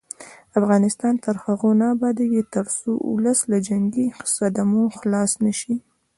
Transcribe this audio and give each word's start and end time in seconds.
افغانستان 0.59 1.13
تر 1.25 1.35
هغو 1.43 1.69
نه 1.79 1.85
ابادیږي، 1.95 2.41
ترڅو 2.53 2.91
ولس 3.13 3.39
له 3.51 3.57
جنګي 3.67 4.05
صدمو 4.35 4.83
خلاص 4.97 5.31
نشي. 5.45 5.75